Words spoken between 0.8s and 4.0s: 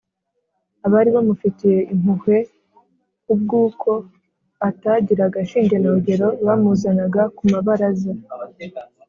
abari bamufitiye impuhwe kubw’uko